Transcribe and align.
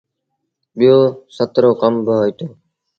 ٻيٚو 0.77 0.99
سهت 1.35 1.53
رو 1.63 1.71
ڪم 1.81 1.93
با 2.05 2.13
هوئيٚتو۔ 2.19 2.47